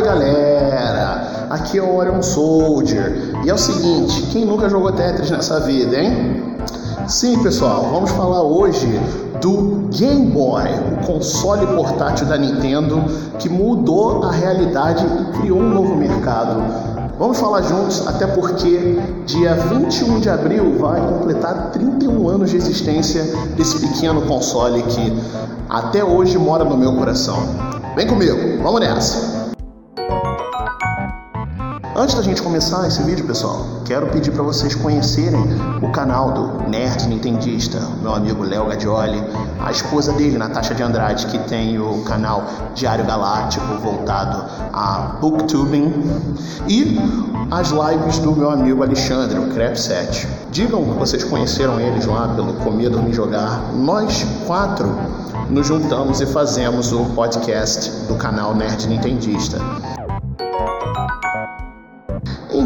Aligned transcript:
aí 0.00 0.02
galera, 0.02 1.46
aqui 1.50 1.78
é 1.78 1.82
o 1.82 1.94
Orion 1.94 2.22
Soldier 2.22 3.34
e 3.44 3.50
é 3.50 3.54
o 3.54 3.58
seguinte: 3.58 4.22
quem 4.32 4.44
nunca 4.44 4.68
jogou 4.68 4.90
Tetris 4.92 5.30
nessa 5.30 5.60
vida, 5.60 5.96
hein? 5.96 6.56
Sim, 7.06 7.42
pessoal, 7.42 7.88
vamos 7.92 8.10
falar 8.10 8.42
hoje 8.42 8.86
do 9.40 9.88
Game 9.90 10.30
Boy, 10.30 10.64
o 10.92 11.06
console 11.06 11.66
portátil 11.66 12.26
da 12.26 12.36
Nintendo 12.36 13.02
que 13.38 13.48
mudou 13.48 14.24
a 14.24 14.30
realidade 14.30 15.04
e 15.04 15.38
criou 15.38 15.58
um 15.58 15.68
novo 15.68 15.96
mercado. 15.96 16.62
Vamos 17.18 17.38
falar 17.38 17.62
juntos, 17.62 18.06
até 18.06 18.26
porque 18.26 18.98
dia 19.26 19.54
21 19.54 20.20
de 20.20 20.30
abril 20.30 20.78
vai 20.78 21.00
completar 21.00 21.70
31 21.72 22.28
anos 22.28 22.50
de 22.50 22.56
existência 22.56 23.22
desse 23.56 23.78
pequeno 23.78 24.22
console 24.22 24.82
que 24.84 25.12
até 25.68 26.02
hoje 26.02 26.38
mora 26.38 26.64
no 26.64 26.76
meu 26.76 26.94
coração. 26.94 27.36
Vem 27.94 28.06
comigo, 28.06 28.62
vamos 28.62 28.80
nessa! 28.80 29.39
Antes 32.00 32.14
da 32.14 32.22
gente 32.22 32.40
começar 32.40 32.88
esse 32.88 33.02
vídeo, 33.02 33.26
pessoal, 33.26 33.66
quero 33.84 34.06
pedir 34.06 34.30
para 34.30 34.42
vocês 34.42 34.74
conhecerem 34.74 35.38
o 35.82 35.92
canal 35.92 36.32
do 36.32 36.66
Nerd 36.66 37.06
Nintendista, 37.06 37.78
meu 38.00 38.14
amigo 38.14 38.42
Léo 38.42 38.68
Gadioli, 38.68 39.22
a 39.62 39.70
esposa 39.70 40.10
dele, 40.14 40.38
Natasha 40.38 40.74
de 40.74 40.82
Andrade, 40.82 41.26
que 41.26 41.38
tem 41.40 41.78
o 41.78 42.02
canal 42.04 42.42
Diário 42.74 43.04
Galáctico 43.04 43.66
voltado 43.82 44.46
a 44.72 45.18
booktubing, 45.20 45.92
e 46.66 46.98
as 47.50 47.68
lives 47.68 48.18
do 48.20 48.34
meu 48.34 48.50
amigo 48.50 48.82
Alexandre, 48.82 49.38
o 49.38 49.48
Crep7. 49.48 50.26
Digam 50.50 50.82
que 50.82 50.98
vocês 50.98 51.22
conheceram 51.22 51.78
eles 51.78 52.06
lá 52.06 52.28
pelo 52.28 52.54
Comer, 52.54 52.88
Dormir, 52.88 53.12
Jogar. 53.12 53.74
Nós 53.74 54.24
quatro 54.46 54.88
nos 55.50 55.66
juntamos 55.66 56.22
e 56.22 56.24
fazemos 56.24 56.92
o 56.92 57.04
podcast 57.14 57.90
do 58.08 58.14
canal 58.14 58.54
Nerd 58.54 58.88
Nintendista. 58.88 59.58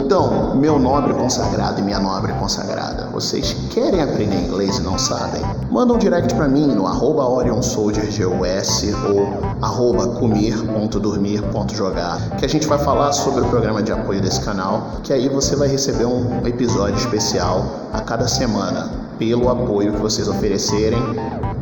Então, 0.04 0.54
meu 0.54 0.78
nobre 0.78 1.14
consagrado 1.14 1.80
e 1.80 1.82
minha 1.82 1.98
nobre 1.98 2.30
consagrada, 2.34 3.08
vocês 3.10 3.56
querem 3.70 4.02
aprender 4.02 4.36
inglês 4.36 4.76
e 4.76 4.82
não 4.82 4.98
sabem? 4.98 5.40
Manda 5.70 5.94
um 5.94 5.98
direct 5.98 6.34
para 6.34 6.46
mim 6.46 6.66
no 6.66 6.86
arroba 6.86 7.26
OrionSoldierGUS 7.26 8.84
ou 9.08 9.26
arroba 9.62 10.08
comer.dormir.jogar 10.08 12.36
que 12.36 12.44
a 12.44 12.48
gente 12.48 12.66
vai 12.66 12.78
falar 12.78 13.14
sobre 13.14 13.40
o 13.40 13.48
programa 13.48 13.82
de 13.82 13.92
apoio 13.92 14.20
desse 14.20 14.42
canal, 14.42 15.00
que 15.02 15.10
aí 15.10 15.26
você 15.26 15.56
vai 15.56 15.68
receber 15.68 16.04
um 16.04 16.46
episódio 16.46 16.98
especial 16.98 17.64
a 17.90 18.02
cada 18.02 18.28
semana. 18.28 18.90
Pelo 19.18 19.48
apoio 19.48 19.94
que 19.94 20.02
vocês 20.02 20.28
oferecerem, 20.28 21.00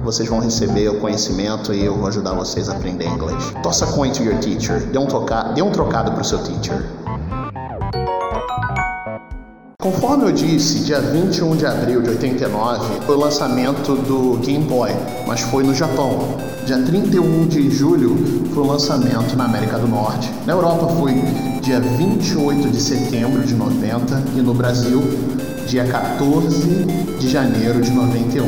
vocês 0.03 0.29
vão 0.29 0.41
receber 0.41 0.89
o 0.89 0.99
conhecimento 0.99 1.73
e 1.73 1.85
eu 1.85 1.97
vou 1.97 2.09
ajudar 2.09 2.35
vocês 2.35 2.69
a 2.69 2.73
aprender 2.73 3.07
inglês. 3.07 3.55
Tossa 3.63 3.87
coin 3.87 4.11
to 4.11 4.25
your 4.25 4.41
teacher. 4.41 4.85
Dê 4.87 4.99
um, 4.99 5.07
toca... 5.07 5.45
Dê 5.55 5.63
um 5.63 5.71
trocado 5.71 6.11
pro 6.11 6.25
seu 6.25 6.43
teacher. 6.43 6.85
Conforme 9.83 10.27
eu 10.27 10.33
disse, 10.33 10.85
dia 10.85 11.01
21 11.01 11.57
de 11.57 11.67
abril 11.67 12.01
de 12.03 12.11
89 12.11 13.01
foi 13.05 13.17
o 13.17 13.19
lançamento 13.19 13.97
do 13.97 14.39
Game 14.39 14.65
Boy, 14.65 14.93
mas 15.27 15.41
foi 15.41 15.65
no 15.65 15.75
Japão. 15.75 16.39
Dia 16.65 16.79
31 16.79 17.49
de 17.49 17.69
julho 17.69 18.17
foi 18.55 18.63
o 18.63 18.67
lançamento 18.69 19.35
na 19.37 19.45
América 19.45 19.81
do 19.81 19.89
Norte. 19.89 20.31
Na 20.47 20.53
Europa 20.53 20.87
foi 20.95 21.15
dia 21.63 21.81
28 21.81 22.69
de 22.69 22.81
setembro 22.81 23.43
de 23.43 23.55
90 23.55 24.23
e 24.37 24.41
no 24.41 24.55
Brasil 24.55 25.03
dia 25.67 25.85
14 25.85 26.85
de 27.19 27.29
janeiro 27.29 27.81
de 27.81 27.91
91. 27.91 28.45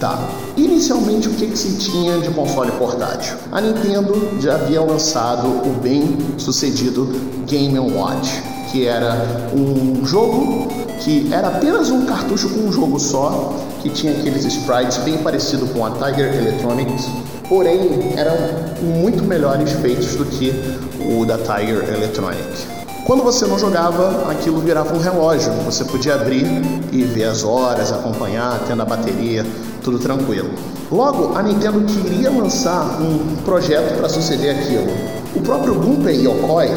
Tá. 0.00 0.26
Inicialmente 0.56 1.28
o 1.28 1.32
que, 1.32 1.48
que 1.48 1.58
se 1.58 1.76
tinha 1.76 2.18
de 2.18 2.30
console 2.30 2.72
portátil? 2.72 3.36
A 3.52 3.60
Nintendo 3.60 4.40
já 4.40 4.54
havia 4.54 4.80
lançado 4.80 5.48
o 5.48 5.78
bem 5.82 6.16
sucedido 6.38 7.12
Game 7.46 7.78
Watch 7.78 8.57
que 8.70 8.86
era 8.86 9.50
um 9.54 10.04
jogo 10.04 10.68
que 11.00 11.32
era 11.32 11.48
apenas 11.48 11.90
um 11.90 12.04
cartucho 12.04 12.48
com 12.50 12.60
um 12.60 12.72
jogo 12.72 12.98
só, 12.98 13.54
que 13.80 13.88
tinha 13.88 14.12
aqueles 14.12 14.44
sprites 14.44 14.98
bem 14.98 15.18
parecido 15.18 15.66
com 15.68 15.86
a 15.86 15.90
Tiger 15.90 16.34
Electronics, 16.34 17.08
porém 17.48 18.14
eram 18.16 18.36
muito 18.82 19.22
melhores 19.24 19.72
feitos 19.72 20.16
do 20.16 20.24
que 20.24 20.52
o 21.00 21.24
da 21.24 21.38
Tiger 21.38 21.88
Electronic. 21.88 22.78
Quando 23.06 23.22
você 23.22 23.46
não 23.46 23.58
jogava, 23.58 24.30
aquilo 24.30 24.60
virava 24.60 24.94
um 24.94 24.98
relógio. 24.98 25.50
Você 25.64 25.82
podia 25.82 26.14
abrir 26.14 26.44
e 26.92 27.04
ver 27.04 27.24
as 27.24 27.42
horas, 27.42 27.90
acompanhar, 27.90 28.60
tendo 28.66 28.82
a 28.82 28.84
bateria, 28.84 29.46
tudo 29.82 29.98
tranquilo. 29.98 30.50
Logo, 30.92 31.34
a 31.34 31.42
Nintendo 31.42 31.80
queria 31.86 32.30
lançar 32.30 33.00
um 33.00 33.36
projeto 33.46 33.96
para 33.96 34.10
suceder 34.10 34.58
aquilo. 34.58 34.88
O 35.34 35.40
próprio 35.40 35.74
Gunpei 35.76 36.26
Yokoi, 36.26 36.68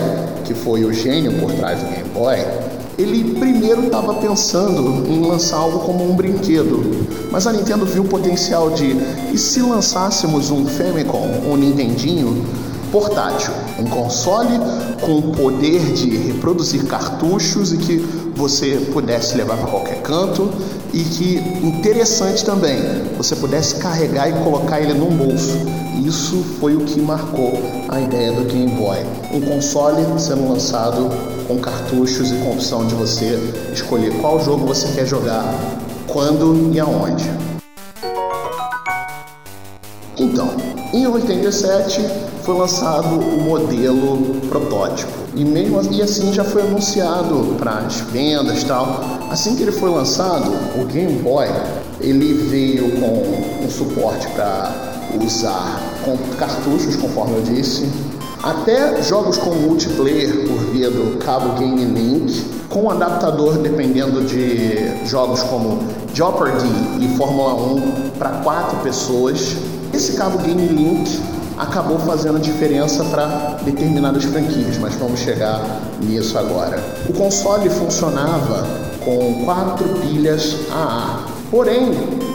que 0.52 0.54
foi 0.54 0.84
o 0.84 0.94
gênio 0.94 1.32
por 1.40 1.52
trás 1.54 1.80
do 1.80 1.86
Game 1.86 2.10
Boy, 2.10 2.38
ele 2.98 3.40
primeiro 3.40 3.86
estava 3.86 4.16
pensando 4.16 5.06
em 5.08 5.22
lançar 5.26 5.58
algo 5.58 5.80
como 5.80 6.10
um 6.10 6.14
brinquedo, 6.14 7.08
mas 7.32 7.48
a 7.48 7.54
Nintendo 7.54 7.86
viu 7.86 8.04
o 8.04 8.08
potencial 8.08 8.70
de 8.70 8.98
e 9.32 9.38
se 9.38 9.62
lançássemos 9.62 10.52
um 10.52 10.66
Famicom, 10.66 11.26
um 11.50 11.56
Nintendinho 11.56 12.46
portátil, 12.92 13.54
um 13.80 13.86
console 13.86 14.60
com 15.00 15.20
o 15.20 15.32
poder 15.32 15.94
de 15.94 16.18
reproduzir 16.18 16.84
cartuchos 16.84 17.72
e 17.72 17.78
que 17.78 17.98
você 18.36 18.76
pudesse 18.92 19.38
levar 19.38 19.56
para 19.56 19.68
qualquer 19.68 20.02
canto 20.02 20.52
e 20.94 21.02
que 21.02 21.38
interessante 21.66 22.44
também, 22.44 22.78
você 23.18 23.38
pudesse 23.38 23.76
carregar 23.76 24.30
e 24.30 24.34
colocar 24.44 24.82
ele 24.82 24.94
num 24.94 25.16
bolso. 25.16 25.58
Isso 26.06 26.44
foi 26.60 26.76
o 26.76 26.82
que 26.82 27.00
marcou 27.00 27.81
a 27.92 28.00
ideia 28.00 28.32
do 28.32 28.46
Game 28.46 28.72
Boy. 28.72 29.00
Um 29.34 29.42
console 29.42 30.02
sendo 30.18 30.48
lançado 30.48 31.10
com 31.46 31.60
cartuchos 31.60 32.32
e 32.32 32.36
com 32.36 32.54
opção 32.54 32.88
de 32.88 32.96
você 32.96 33.38
escolher 33.74 34.14
qual 34.22 34.40
jogo 34.40 34.66
você 34.66 34.88
quer 34.96 35.06
jogar, 35.06 35.44
quando 36.08 36.72
e 36.74 36.80
aonde. 36.80 37.30
Então, 40.18 40.50
em 40.94 41.06
87 41.06 42.02
foi 42.44 42.58
lançado 42.58 43.20
o 43.20 43.42
modelo 43.42 44.40
protótipo 44.48 45.12
e 45.36 45.44
mesmo 45.44 45.80
assim, 45.80 45.98
e 45.98 46.02
assim 46.02 46.34
já 46.34 46.44
foi 46.46 46.62
anunciado 46.62 47.56
para 47.60 47.80
as 47.80 48.00
vendas 48.02 48.64
tal. 48.64 49.02
Assim 49.30 49.56
que 49.56 49.64
ele 49.64 49.72
foi 49.72 49.90
lançado, 49.90 50.50
o 50.82 50.86
Game 50.86 51.20
Boy 51.20 51.48
ele 52.00 52.34
veio 52.50 52.92
com 53.02 53.66
um 53.66 53.70
suporte 53.70 54.28
para 54.30 54.74
usar 55.22 55.91
com 56.04 56.18
cartuchos, 56.38 56.96
conforme 56.96 57.36
eu 57.36 57.42
disse, 57.42 57.90
até 58.44 59.02
jogos 59.04 59.38
com 59.38 59.52
multiplayer 59.52 60.48
por 60.48 60.58
via 60.72 60.90
do 60.90 61.18
cabo 61.20 61.60
Game 61.60 61.86
Link, 61.86 62.44
com 62.70 62.90
adaptador 62.90 63.58
dependendo 63.58 64.24
de 64.24 65.06
jogos 65.06 65.44
como 65.44 65.80
Jeopardy 66.14 66.68
e 67.00 67.18
Fórmula 67.18 67.54
1 67.54 68.10
para 68.18 68.30
quatro 68.42 68.78
pessoas. 68.80 69.56
Esse 69.94 70.14
cabo 70.14 70.40
Game 70.40 70.68
Link 70.68 71.20
acabou 71.58 72.00
fazendo 72.00 72.40
diferença 72.40 73.04
para 73.06 73.60
determinadas 73.64 74.24
franquias, 74.24 74.78
mas 74.80 74.96
vamos 74.96 75.20
chegar 75.20 75.62
nisso 76.02 76.38
agora. 76.38 76.84
O 77.08 77.14
console 77.14 77.70
funcionava 77.70 78.66
com 79.04 79.46
quatro 79.46 79.88
pilhas 80.00 80.56
AA, 80.72 81.26
porém 81.52 81.92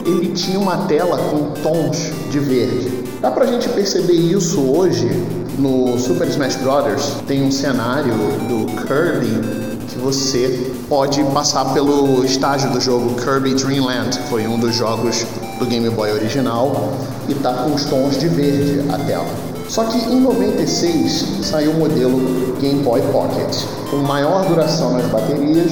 ele 0.07 0.31
tinha 0.31 0.57
uma 0.57 0.85
tela 0.87 1.17
com 1.17 1.51
tons 1.61 2.11
de 2.31 2.39
verde. 2.39 3.03
Dá 3.21 3.29
pra 3.29 3.45
gente 3.45 3.67
perceber 3.69 4.13
isso 4.13 4.61
hoje 4.61 5.09
no 5.57 5.97
Super 5.99 6.27
Smash 6.27 6.55
Bros. 6.57 7.17
Tem 7.27 7.43
um 7.43 7.51
cenário 7.51 8.13
do 8.47 8.65
Kirby 8.83 9.67
que 9.87 9.97
você 9.99 10.71
pode 10.87 11.23
passar 11.25 11.73
pelo 11.73 12.23
estágio 12.23 12.71
do 12.71 12.79
jogo 12.79 13.15
Kirby 13.15 13.53
Dream 13.55 13.85
Land, 13.85 14.17
que 14.17 14.29
foi 14.29 14.47
um 14.47 14.57
dos 14.57 14.75
jogos 14.75 15.25
do 15.59 15.65
Game 15.65 15.89
Boy 15.89 16.11
original, 16.11 16.93
e 17.27 17.33
tá 17.35 17.53
com 17.53 17.73
os 17.73 17.83
tons 17.85 18.17
de 18.17 18.27
verde 18.27 18.83
a 18.89 18.97
tela. 18.99 19.27
Só 19.67 19.83
que 19.83 19.97
em 19.97 20.21
96 20.21 21.39
saiu 21.43 21.71
o 21.71 21.79
modelo 21.79 22.55
Game 22.61 22.81
Boy 22.83 23.01
Pocket, 23.11 23.63
com 23.89 23.97
maior 23.97 24.45
duração 24.45 24.93
nas 24.93 25.05
baterias, 25.07 25.71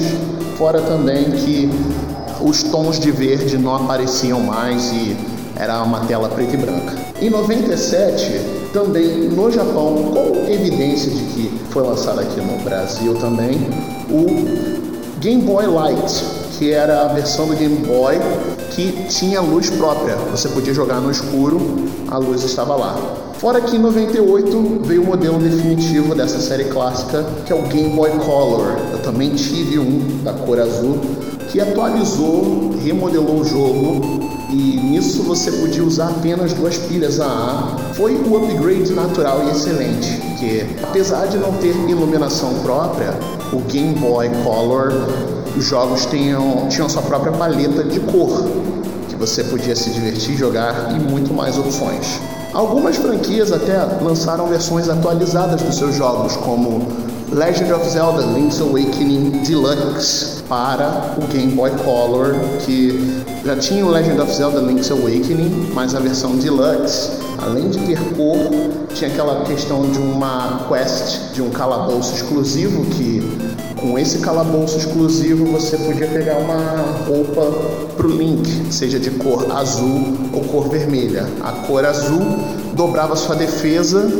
fora 0.58 0.80
também 0.82 1.30
que 1.30 1.70
os 2.40 2.62
tons 2.62 2.98
de 2.98 3.10
verde 3.10 3.58
não 3.58 3.74
apareciam 3.74 4.40
mais 4.40 4.90
e 4.92 5.16
era 5.56 5.82
uma 5.82 6.00
tela 6.00 6.28
preta 6.28 6.54
e 6.54 6.56
branca. 6.56 6.94
Em 7.20 7.30
97, 7.30 8.68
também 8.72 9.28
no 9.28 9.50
Japão, 9.50 10.12
com 10.12 10.52
evidência 10.52 11.10
de 11.10 11.22
que 11.32 11.60
foi 11.70 11.82
lançado 11.82 12.20
aqui 12.20 12.40
no 12.40 12.62
Brasil 12.62 13.14
também, 13.14 13.58
o 14.10 14.26
Game 15.18 15.42
Boy 15.42 15.66
Light, 15.66 16.24
que 16.58 16.72
era 16.72 17.02
a 17.02 17.08
versão 17.08 17.46
do 17.46 17.56
Game 17.56 17.76
Boy 17.86 18.16
que 18.70 19.06
tinha 19.08 19.40
luz 19.40 19.70
própria. 19.70 20.14
Você 20.30 20.48
podia 20.50 20.74
jogar 20.74 21.00
no 21.00 21.10
escuro, 21.10 21.58
a 22.10 22.18
luz 22.18 22.42
estava 22.42 22.76
lá. 22.76 23.25
Fora 23.38 23.60
que 23.60 23.76
em 23.76 23.78
98 23.78 24.80
veio 24.84 25.02
o 25.02 25.06
modelo 25.06 25.38
definitivo 25.38 26.14
dessa 26.14 26.40
série 26.40 26.64
clássica, 26.64 27.22
que 27.44 27.52
é 27.52 27.54
o 27.54 27.62
Game 27.62 27.94
Boy 27.94 28.10
Color. 28.12 28.78
Eu 28.92 29.02
também 29.02 29.34
tive 29.34 29.78
um 29.78 30.22
da 30.24 30.32
cor 30.32 30.58
azul, 30.58 30.98
que 31.50 31.60
atualizou, 31.60 32.74
remodelou 32.82 33.40
o 33.40 33.44
jogo 33.44 34.26
e 34.50 34.80
nisso 34.80 35.22
você 35.22 35.52
podia 35.52 35.84
usar 35.84 36.08
apenas 36.08 36.54
duas 36.54 36.78
pilhas 36.78 37.20
AA. 37.20 37.76
Foi 37.94 38.14
o 38.14 38.36
upgrade 38.38 38.92
natural 38.92 39.44
e 39.46 39.50
excelente, 39.50 40.18
que 40.38 40.66
apesar 40.82 41.26
de 41.26 41.36
não 41.36 41.52
ter 41.58 41.74
iluminação 41.90 42.54
própria, 42.62 43.12
o 43.52 43.60
Game 43.60 43.94
Boy 43.96 44.30
Color, 44.44 44.92
os 45.54 45.64
jogos 45.64 46.06
tinham, 46.06 46.68
tinham 46.68 46.88
sua 46.88 47.02
própria 47.02 47.32
paleta 47.32 47.84
de 47.84 48.00
cor, 48.00 48.48
que 49.10 49.14
você 49.14 49.44
podia 49.44 49.76
se 49.76 49.90
divertir, 49.90 50.36
jogar 50.36 50.94
e 50.96 50.98
muito 50.98 51.34
mais 51.34 51.58
opções. 51.58 52.18
Algumas 52.56 52.96
franquias 52.96 53.52
até 53.52 53.76
lançaram 54.00 54.46
versões 54.46 54.88
atualizadas 54.88 55.60
dos 55.60 55.76
seus 55.76 55.94
jogos, 55.94 56.36
como 56.36 56.88
Legend 57.30 57.70
of 57.74 57.86
Zelda 57.90 58.22
Link's 58.22 58.62
Awakening 58.62 59.42
Deluxe 59.46 60.42
para 60.48 61.14
o 61.18 61.26
Game 61.30 61.52
Boy 61.52 61.70
Color, 61.84 62.34
que 62.64 63.22
já 63.44 63.56
tinha 63.56 63.84
o 63.84 63.90
Legend 63.90 64.22
of 64.22 64.34
Zelda 64.34 64.60
Link's 64.60 64.90
Awakening, 64.90 65.70
mas 65.74 65.94
a 65.94 66.00
versão 66.00 66.34
Deluxe, 66.36 67.10
além 67.42 67.68
de 67.68 67.78
ter 67.80 67.98
cor, 68.16 68.38
tinha 68.94 69.10
aquela 69.10 69.44
questão 69.44 69.82
de 69.90 69.98
uma 69.98 70.66
quest, 70.66 71.34
de 71.34 71.42
um 71.42 71.50
calabouço 71.50 72.14
exclusivo 72.14 72.86
que 72.86 73.20
com 73.86 73.96
esse 73.96 74.18
calabouço 74.18 74.78
exclusivo 74.78 75.46
você 75.46 75.76
podia 75.76 76.08
pegar 76.08 76.38
uma 76.38 76.56
roupa 77.06 77.42
pro 77.96 78.08
Link, 78.08 78.72
seja 78.72 78.98
de 78.98 79.10
cor 79.10 79.46
azul 79.52 80.16
ou 80.32 80.40
cor 80.42 80.68
vermelha. 80.68 81.24
A 81.42 81.52
cor 81.52 81.84
azul 81.84 82.20
dobrava 82.74 83.14
sua 83.14 83.36
defesa 83.36 84.10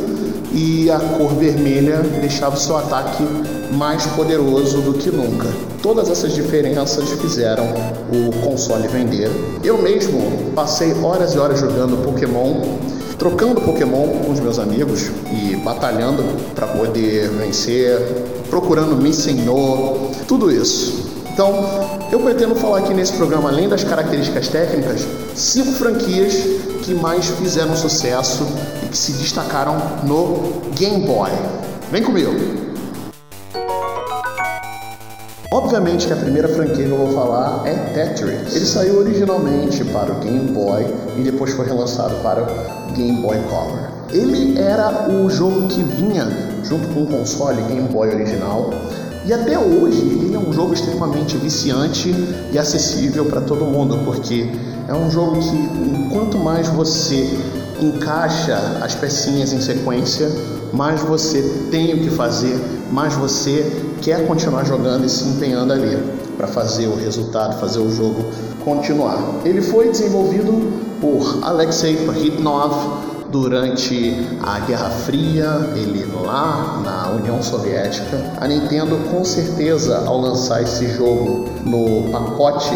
e 0.52 0.88
a 0.88 1.00
cor 1.00 1.34
vermelha 1.34 1.98
deixava 2.20 2.56
seu 2.56 2.76
ataque 2.76 3.24
mais 3.72 4.06
poderoso 4.06 4.80
do 4.82 4.94
que 4.94 5.10
nunca. 5.10 5.48
Todas 5.82 6.08
essas 6.10 6.32
diferenças 6.32 7.10
fizeram 7.20 7.66
o 8.12 8.32
console 8.42 8.86
vender. 8.86 9.30
Eu 9.64 9.82
mesmo 9.82 10.52
passei 10.54 10.94
horas 11.02 11.34
e 11.34 11.38
horas 11.38 11.58
jogando 11.58 12.02
Pokémon, 12.04 12.78
trocando 13.18 13.60
Pokémon 13.60 14.08
com 14.08 14.32
os 14.32 14.40
meus 14.40 14.58
amigos 14.58 15.10
e 15.32 15.56
batalhando 15.56 16.22
para 16.54 16.66
poder 16.66 17.30
vencer, 17.30 17.98
procurando 18.50 18.96
Missing 18.96 19.42
No, 19.42 20.10
tudo 20.26 20.50
isso. 20.50 21.06
Então, 21.32 21.52
eu 22.10 22.18
pretendo 22.20 22.54
falar 22.54 22.78
aqui 22.78 22.94
nesse 22.94 23.12
programa, 23.12 23.50
além 23.50 23.68
das 23.68 23.84
características 23.84 24.48
técnicas, 24.48 25.06
cinco 25.34 25.72
franquias 25.72 26.34
que 26.82 26.94
mais 26.94 27.26
fizeram 27.26 27.76
sucesso 27.76 28.46
e 28.82 28.88
que 28.88 28.96
se 28.96 29.12
destacaram 29.12 29.76
no 30.04 30.62
Game 30.74 31.04
Boy. 31.06 31.30
Vem 31.90 32.02
comigo! 32.02 32.65
Obviamente 35.56 36.06
que 36.06 36.12
a 36.12 36.16
primeira 36.16 36.48
franquia 36.48 36.84
que 36.84 36.90
eu 36.90 36.98
vou 36.98 37.14
falar 37.14 37.66
é 37.66 37.72
Tetris. 37.94 38.54
Ele 38.54 38.66
saiu 38.66 38.98
originalmente 38.98 39.82
para 39.86 40.12
o 40.12 40.16
Game 40.16 40.52
Boy 40.52 40.84
e 41.16 41.22
depois 41.22 41.54
foi 41.54 41.64
relançado 41.64 42.14
para 42.16 42.42
o 42.42 42.92
Game 42.92 43.22
Boy 43.22 43.38
Color. 43.48 43.88
Ele 44.12 44.58
era 44.58 45.08
o 45.10 45.30
jogo 45.30 45.66
que 45.66 45.82
vinha 45.82 46.28
junto 46.62 46.88
com 46.88 47.04
o 47.04 47.06
console 47.06 47.62
Game 47.62 47.88
Boy 47.88 48.10
original 48.10 48.68
e 49.24 49.32
até 49.32 49.58
hoje 49.58 50.02
ele 50.02 50.34
é 50.34 50.38
um 50.38 50.52
jogo 50.52 50.74
extremamente 50.74 51.38
viciante 51.38 52.14
e 52.52 52.58
acessível 52.58 53.24
para 53.24 53.40
todo 53.40 53.64
mundo, 53.64 53.98
porque 54.04 54.50
é 54.86 54.92
um 54.92 55.10
jogo 55.10 55.38
que 55.38 56.10
quanto 56.12 56.36
mais 56.36 56.68
você 56.68 57.30
encaixa 57.80 58.58
as 58.82 58.94
pecinhas 58.94 59.54
em 59.54 59.60
sequência, 59.62 60.30
mais 60.74 61.00
você 61.00 61.40
tem 61.70 61.94
o 61.94 62.00
que 62.00 62.10
fazer, 62.10 62.60
mais 62.92 63.14
você 63.14 63.85
quer 64.02 64.26
continuar 64.26 64.64
jogando 64.64 65.04
e 65.04 65.08
se 65.08 65.24
empenhando 65.24 65.72
ali 65.72 65.96
para 66.36 66.46
fazer 66.46 66.86
o 66.86 66.96
resultado, 66.96 67.58
fazer 67.58 67.80
o 67.80 67.90
jogo 67.90 68.24
continuar. 68.64 69.18
Ele 69.44 69.62
foi 69.62 69.88
desenvolvido 69.88 70.52
por 71.00 71.38
Alexei 71.42 71.96
Pahitnov, 72.06 73.06
durante 73.30 74.16
a 74.42 74.60
Guerra 74.60 74.90
Fria, 74.90 75.70
ele 75.74 76.04
lá 76.24 76.80
na 76.84 77.10
União 77.10 77.42
Soviética. 77.42 78.32
A 78.40 78.46
Nintendo, 78.46 78.96
com 79.10 79.24
certeza, 79.24 80.04
ao 80.06 80.20
lançar 80.20 80.62
esse 80.62 80.88
jogo 80.88 81.46
no 81.64 82.10
pacote 82.10 82.74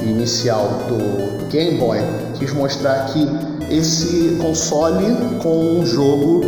inicial 0.00 0.68
do 0.88 1.46
Game 1.48 1.78
Boy, 1.78 1.98
quis 2.38 2.52
mostrar 2.52 3.06
que 3.06 3.26
esse 3.70 4.38
console 4.40 5.38
com 5.42 5.80
um 5.80 5.86
jogo 5.86 6.42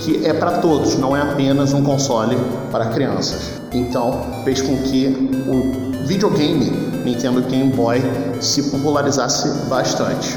que 0.00 0.26
é 0.26 0.32
para 0.32 0.58
todos, 0.58 0.98
não 0.98 1.16
é 1.16 1.22
apenas 1.22 1.72
um 1.72 1.82
console 1.82 2.36
para 2.70 2.86
crianças. 2.86 3.60
Então, 3.72 4.42
fez 4.44 4.60
com 4.60 4.76
que 4.82 5.30
o 5.48 6.06
videogame 6.06 6.70
Nintendo 7.04 7.40
Game 7.42 7.72
Boy 7.72 8.02
se 8.40 8.62
popularizasse 8.70 9.68
bastante. 9.68 10.36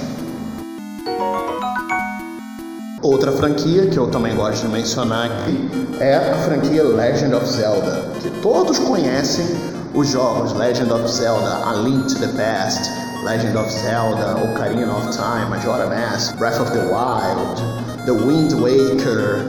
Outra 3.01 3.31
franquia 3.31 3.87
que 3.87 3.97
eu 3.97 4.07
também 4.07 4.35
gosto 4.35 4.67
de 4.67 4.73
mencionar 4.73 5.25
aqui 5.25 5.69
é 5.99 6.15
a 6.15 6.35
franquia 6.43 6.83
Legend 6.83 7.33
of 7.33 7.47
Zelda, 7.47 8.03
que 8.21 8.29
todos 8.41 8.77
conhecem 8.77 9.45
os 9.93 10.09
jogos 10.09 10.53
Legend 10.53 10.91
of 10.91 11.07
Zelda, 11.09 11.65
A 11.65 11.73
Link 11.73 12.13
to 12.13 12.19
the 12.19 12.27
Past, 12.27 12.89
Legend 13.23 13.57
of 13.57 13.71
Zelda, 13.71 14.35
Ocarina 14.43 14.95
of 14.95 15.09
Time, 15.09 15.49
Majora 15.49 15.87
Mask, 15.87 16.37
Breath 16.37 16.59
of 16.59 16.71
the 16.71 16.85
Wild, 16.85 17.88
The 18.09 18.15
Wind 18.15 18.53
Waker, 18.53 19.45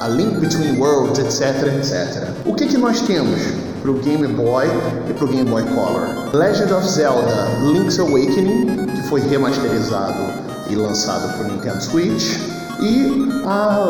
A 0.00 0.08
Link 0.08 0.38
Between 0.38 0.78
Worlds, 0.78 1.18
etc, 1.18 1.66
etc. 1.66 2.28
O 2.46 2.54
que, 2.54 2.68
que 2.68 2.78
nós 2.78 3.00
temos 3.00 3.40
para 3.82 3.90
o 3.90 3.94
Game 3.94 4.28
Boy 4.28 4.66
e 5.10 5.12
para 5.12 5.24
o 5.24 5.26
Game 5.26 5.50
Boy 5.50 5.64
Color? 5.64 6.32
Legend 6.32 6.72
of 6.74 6.88
Zelda 6.88 7.48
Link's 7.72 7.98
Awakening, 7.98 8.86
que 8.86 9.02
foi 9.08 9.20
remasterizado 9.20 10.32
e 10.70 10.76
lançado 10.76 11.36
para 11.36 11.48
o 11.48 11.52
Nintendo 11.54 11.82
Switch, 11.82 12.38
e 12.80 13.42
a 13.46 13.84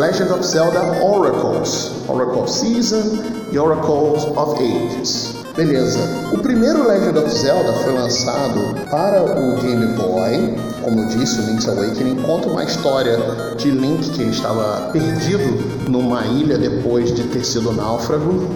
Legend 0.00 0.32
of 0.32 0.46
Zelda 0.46 0.80
Oracles, 1.04 1.92
Oracle 2.08 2.48
Season 2.48 3.22
e 3.52 3.58
Oracles 3.58 4.24
of 4.38 4.56
Ages. 4.58 5.45
Beleza. 5.56 5.98
O 6.32 6.38
primeiro 6.38 6.86
Legend 6.86 7.18
of 7.18 7.30
Zelda 7.30 7.72
foi 7.72 7.94
lançado 7.94 8.74
para 8.90 9.22
o 9.22 9.56
Game 9.56 9.86
Boy, 9.96 10.54
como 10.82 11.00
eu 11.00 11.06
disse, 11.06 11.40
o 11.40 11.46
Link's 11.46 11.66
Awakening 11.66 12.22
conta 12.22 12.48
uma 12.48 12.62
história 12.62 13.18
de 13.56 13.70
Link 13.70 14.10
que 14.10 14.22
estava 14.24 14.90
perdido 14.92 15.88
numa 15.88 16.26
ilha 16.26 16.58
depois 16.58 17.12
de 17.14 17.22
ter 17.24 17.44
sido 17.44 17.72
náufrago. 17.72 18.48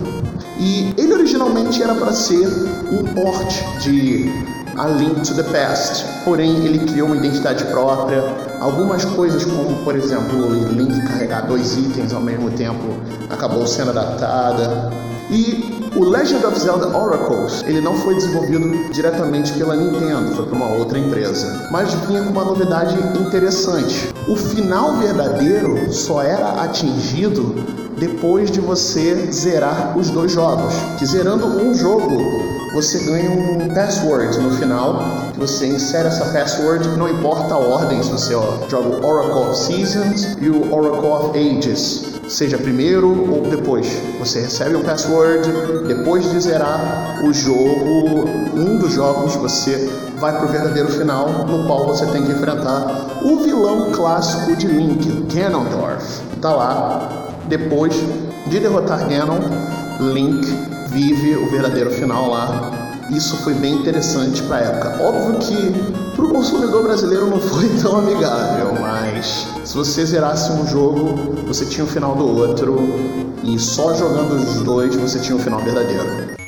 E 0.58 0.94
ele 0.99 1.14
originalmente 1.14 1.82
era 1.82 1.94
para 1.94 2.12
ser 2.12 2.47
um 2.93 3.03
port 3.14 3.50
de 3.81 4.31
A 4.76 4.87
Link 4.88 5.23
to 5.23 5.35
the 5.35 5.43
Past, 5.44 6.05
porém 6.25 6.67
ele 6.67 6.81
criou 6.81 7.06
uma 7.08 7.17
identidade 7.17 7.64
própria, 7.64 8.23
Algumas 8.61 9.06
coisas, 9.06 9.43
como 9.46 9.75
por 9.85 9.96
exemplo 9.96 10.38
o 10.38 10.69
Link 10.69 11.00
carregar 11.06 11.46
dois 11.46 11.79
itens 11.79 12.12
ao 12.12 12.20
mesmo 12.20 12.50
tempo, 12.50 12.94
acabou 13.31 13.67
sendo 13.67 13.88
adaptada. 13.88 14.91
E 15.31 15.80
o 16.01 16.09
Legend 16.09 16.47
of 16.47 16.59
Zelda 16.59 16.97
Oracles, 16.97 17.63
ele 17.67 17.83
não 17.83 17.95
foi 17.95 18.15
desenvolvido 18.15 18.91
diretamente 18.91 19.53
pela 19.53 19.77
Nintendo, 19.77 20.35
foi 20.35 20.47
para 20.47 20.57
uma 20.57 20.69
outra 20.69 20.99
empresa, 20.99 21.69
mas 21.71 21.93
vinha 21.93 22.23
com 22.23 22.31
uma 22.31 22.43
novidade 22.43 22.97
interessante. 23.21 24.09
O 24.27 24.35
final 24.35 24.97
verdadeiro 24.97 25.93
só 25.93 26.23
era 26.23 26.63
atingido 26.63 27.55
depois 28.01 28.51
de 28.51 28.61
você 28.61 29.31
zerar 29.31 29.97
os 29.97 30.09
dois 30.09 30.33
jogos. 30.33 30.75
Que 30.99 31.05
zerando 31.05 31.47
um 31.47 31.75
jogo, 31.75 32.17
você 32.73 32.99
ganha 33.01 33.31
um 33.31 33.69
password 33.75 34.39
no 34.39 34.51
final, 34.53 35.03
que 35.35 35.39
você 35.39 35.67
insere 35.67 36.09
essa 36.09 36.25
password, 36.33 36.89
não 36.97 37.09
importa 37.09 37.55
a 37.55 37.59
ordem, 37.59 38.03
se 38.03 38.11
você 38.11 38.33
joga 38.69 38.89
o 38.89 39.07
Oracle 39.07 39.51
of 39.51 39.59
Seasons 39.59 40.37
e 40.41 40.49
o 40.49 40.75
Oracle 40.75 41.09
of 41.09 41.39
Ages, 41.39 42.05
seja 42.27 42.57
primeiro 42.57 43.09
ou 43.09 43.43
depois. 43.43 43.87
Você 44.19 44.41
recebe 44.41 44.77
um 44.77 44.83
password, 44.83 45.47
depois 45.87 46.31
de 46.31 46.41
zerar 46.41 47.23
o 47.23 47.33
jogo, 47.35 48.29
um 48.55 48.79
dos 48.79 48.95
jogos, 48.95 49.37
você 49.37 49.91
vai 50.19 50.37
para 50.37 50.47
o 50.47 50.49
verdadeiro 50.49 50.89
final, 50.91 51.29
no 51.47 51.67
qual 51.67 51.87
você 51.87 52.07
tem 52.07 52.23
que 52.23 52.33
enfrentar 52.33 53.21
o 53.23 53.37
vilão 53.43 53.91
clássico 53.93 54.57
de 54.57 54.67
Link, 54.67 55.35
Ganondorf. 55.35 56.21
Tá 56.41 56.55
lá, 56.55 57.19
depois 57.51 57.93
de 58.47 58.61
derrotar 58.61 59.09
Ganon, 59.09 59.41
Link 60.13 60.47
vive 60.89 61.35
o 61.35 61.51
verdadeiro 61.51 61.91
final 61.91 62.31
lá. 62.31 62.71
Isso 63.11 63.37
foi 63.39 63.55
bem 63.55 63.75
interessante 63.75 64.41
para 64.45 64.57
a 64.57 64.61
época. 64.61 65.03
Óbvio 65.03 65.39
que 65.41 66.15
para 66.15 66.25
o 66.27 66.29
consumidor 66.29 66.85
brasileiro 66.85 67.27
não 67.27 67.41
foi 67.41 67.69
tão 67.83 67.99
amigável, 67.99 68.81
mas 68.81 69.49
se 69.65 69.77
você 69.77 70.07
zerasse 70.07 70.53
um 70.53 70.65
jogo, 70.65 71.35
você 71.49 71.67
tinha 71.67 71.85
o 71.85 71.89
final 71.89 72.15
do 72.15 72.25
outro 72.25 72.79
e 73.43 73.59
só 73.59 73.95
jogando 73.95 74.37
os 74.37 74.63
dois 74.63 74.95
você 74.95 75.19
tinha 75.19 75.37
o 75.37 75.41
final 75.41 75.61
verdadeiro. 75.61 76.39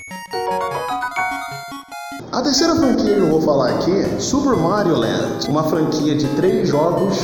A 2.31 2.41
terceira 2.43 2.77
franquia 2.77 3.15
que 3.15 3.21
eu 3.21 3.29
vou 3.29 3.43
falar 3.43 3.71
aqui 3.71 3.91
é 3.91 4.21
Super 4.21 4.57
Mario 4.57 4.97
Land, 4.97 5.49
uma 5.49 5.65
franquia 5.65 6.15
de 6.15 6.27
três 6.29 6.69
jogos 6.69 7.19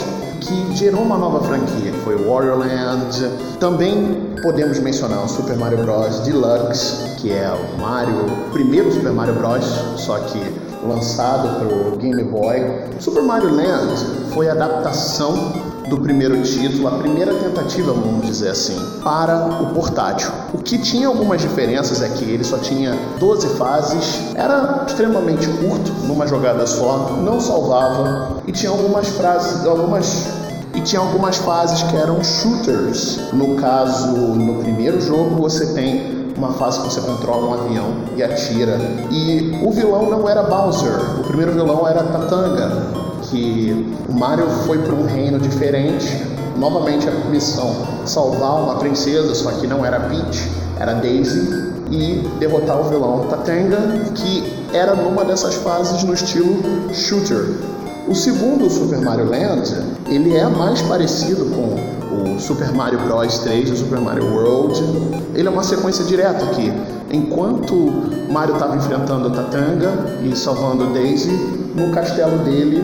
que 0.48 0.76
gerou 0.76 1.02
uma 1.02 1.18
nova 1.18 1.44
franquia, 1.46 1.92
que 1.92 1.98
foi 1.98 2.16
Wario 2.16 2.56
Land. 2.56 3.30
Também 3.60 4.34
podemos 4.42 4.78
mencionar 4.80 5.22
o 5.22 5.28
Super 5.28 5.56
Mario 5.56 5.78
Bros. 5.84 6.20
Deluxe, 6.20 7.16
que 7.18 7.30
é 7.30 7.50
o 7.50 7.80
Mario, 7.80 8.24
o 8.24 8.50
primeiro 8.50 8.90
Super 8.90 9.12
Mario 9.12 9.34
Bros. 9.34 9.64
Só 9.98 10.18
que 10.20 10.40
lançado 10.86 11.58
para 11.58 11.68
o 11.68 11.96
Game 11.98 12.22
Boy. 12.24 12.64
Super 12.98 13.22
Mario 13.22 13.54
Land 13.54 13.94
foi 14.32 14.48
a 14.48 14.52
adaptação 14.52 15.68
do 15.88 15.98
primeiro 15.98 16.40
título, 16.42 16.88
a 16.88 16.92
primeira 16.92 17.34
tentativa, 17.34 17.92
vamos 17.92 18.26
dizer 18.26 18.50
assim, 18.50 18.78
para 19.02 19.62
o 19.62 19.74
portátil. 19.74 20.30
O 20.52 20.58
que 20.58 20.78
tinha 20.78 21.08
algumas 21.08 21.40
diferenças 21.40 22.02
é 22.02 22.08
que 22.08 22.24
ele 22.24 22.44
só 22.44 22.58
tinha 22.58 22.94
12 23.18 23.48
fases, 23.56 24.34
era 24.34 24.84
extremamente 24.86 25.46
curto, 25.48 25.90
numa 26.06 26.26
jogada 26.26 26.66
só, 26.66 27.16
não 27.22 27.40
salvava 27.40 28.42
e 28.46 28.52
tinha 28.52 28.70
algumas 28.70 29.08
frases, 29.08 29.64
algumas 29.64 30.37
e 30.78 30.80
tinha 30.80 31.00
algumas 31.00 31.36
fases 31.38 31.82
que 31.82 31.96
eram 31.96 32.22
shooters. 32.22 33.32
No 33.32 33.56
caso, 33.56 34.16
no 34.16 34.62
primeiro 34.62 35.00
jogo 35.00 35.34
você 35.34 35.74
tem 35.74 36.32
uma 36.36 36.52
fase 36.52 36.80
que 36.80 36.84
você 36.84 37.00
controla 37.00 37.48
um 37.48 37.54
avião 37.54 37.94
e 38.16 38.22
atira. 38.22 38.78
E 39.10 39.60
o 39.60 39.72
vilão 39.72 40.08
não 40.08 40.28
era 40.28 40.44
Bowser, 40.44 41.18
o 41.18 41.24
primeiro 41.24 41.52
vilão 41.52 41.86
era 41.86 42.04
Tatanga, 42.04 42.70
que 43.22 43.92
o 44.08 44.12
Mario 44.12 44.48
foi 44.66 44.78
para 44.78 44.94
um 44.94 45.04
reino 45.04 45.40
diferente. 45.40 46.06
Novamente 46.56 47.08
a 47.08 47.12
missão 47.28 47.74
salvar 48.06 48.62
uma 48.62 48.76
princesa, 48.76 49.34
só 49.34 49.50
que 49.50 49.66
não 49.66 49.84
era 49.84 49.98
Peach, 50.00 50.48
era 50.78 50.94
Daisy 50.94 51.72
e 51.90 52.24
derrotar 52.38 52.80
o 52.80 52.84
vilão 52.84 53.26
Tatanga, 53.28 53.78
que 54.14 54.68
era 54.72 54.94
numa 54.94 55.24
dessas 55.24 55.54
fases 55.56 56.04
no 56.04 56.14
estilo 56.14 56.62
shooter. 56.94 57.46
O 58.08 58.14
segundo 58.14 58.70
Super 58.70 59.02
Mario 59.02 59.28
Land, 59.28 59.70
ele 60.06 60.34
é 60.34 60.46
mais 60.48 60.80
parecido 60.80 61.44
com 61.54 62.34
o 62.34 62.40
Super 62.40 62.72
Mario 62.72 62.98
Bros 63.00 63.38
3 63.40 63.68
e 63.68 63.72
o 63.72 63.76
Super 63.76 64.00
Mario 64.00 64.24
World. 64.32 64.82
Ele 65.34 65.46
é 65.46 65.50
uma 65.50 65.62
sequência 65.62 66.02
direta 66.06 66.42
aqui. 66.46 66.72
Enquanto 67.12 67.74
Mario 68.32 68.54
estava 68.54 68.76
enfrentando 68.76 69.28
a 69.28 69.30
Tatanga 69.30 69.92
e 70.22 70.34
salvando 70.34 70.86
Daisy, 70.94 71.28
no 71.74 71.92
castelo 71.92 72.38
dele, 72.38 72.82